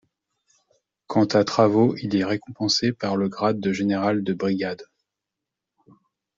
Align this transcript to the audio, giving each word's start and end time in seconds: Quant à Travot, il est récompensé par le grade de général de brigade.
Quant 1.05 1.25
à 1.25 1.43
Travot, 1.43 1.95
il 1.97 2.15
est 2.15 2.23
récompensé 2.25 2.91
par 2.91 3.15
le 3.15 3.29
grade 3.29 3.59
de 3.59 3.71
général 3.71 4.23
de 4.23 4.33
brigade. 4.33 4.87